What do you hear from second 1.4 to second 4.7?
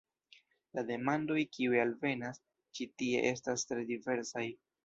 kiuj alvenas ĉi tie estas tre diversaj.